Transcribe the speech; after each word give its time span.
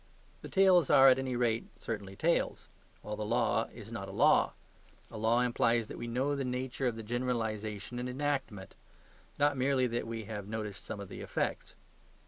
The 0.41 0.49
tales 0.49 0.89
are, 0.89 1.09
at 1.09 1.19
any 1.19 1.35
rate, 1.35 1.67
certainly 1.77 2.15
tales; 2.15 2.67
while 3.03 3.15
the 3.15 3.23
law 3.23 3.65
is 3.71 3.91
not 3.91 4.07
a 4.09 4.11
law. 4.11 4.53
A 5.11 5.17
law 5.19 5.41
implies 5.41 5.85
that 5.89 5.97
we 5.99 6.07
know 6.07 6.35
the 6.35 6.43
nature 6.43 6.87
of 6.87 6.95
the 6.95 7.03
generalisation 7.03 7.99
and 7.99 8.09
enactment; 8.09 8.73
not 9.37 9.57
merely 9.57 9.85
that 9.85 10.07
we 10.07 10.23
have 10.23 10.47
noticed 10.47 10.85
some 10.87 10.99
of 10.99 11.07
the 11.09 11.21
effects. 11.21 11.75